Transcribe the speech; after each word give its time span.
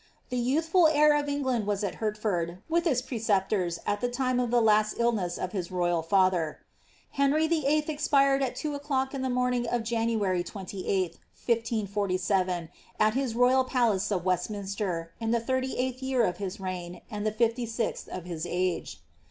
The 0.31 0.39
youthful 0.39 0.87
heir 0.87 1.15
of 1.15 1.29
England 1.29 1.67
was 1.67 1.83
at 1.83 1.93
Hertford, 2.01 2.57
with 2.67 2.85
his 2.85 3.03
pre 3.03 3.19
ceptors, 3.19 3.77
at 3.85 4.01
the 4.01 4.09
time 4.09 4.39
of 4.39 4.49
the 4.49 4.59
last 4.59 4.95
illness 4.97 5.37
of 5.37 5.51
his 5.51 5.69
royal 5.69 6.01
father. 6.01 6.57
Henry 7.11 7.45
VIII. 7.45 7.85
expired 7.87 8.41
at 8.41 8.55
two 8.55 8.73
o'clock 8.73 9.13
in 9.13 9.21
the 9.21 9.29
morning 9.29 9.67
of 9.67 9.83
January 9.83 10.43
28th« 10.43 11.19
1547, 11.45 12.69
at 12.99 13.13
his 13.13 13.35
royal 13.35 13.63
palace 13.63 14.11
of 14.11 14.25
Westminster, 14.25 15.11
in 15.19 15.29
the 15.29 15.39
thirty 15.39 15.77
eighth 15.77 16.01
year 16.01 16.25
of 16.25 16.37
his 16.37 16.59
reign, 16.59 17.01
and 17.11 17.23
the 17.23 17.31
fifty 17.31 17.67
sixth 17.67 18.09
of 18.09 18.25
his 18.25 18.47
age. 18.49 19.01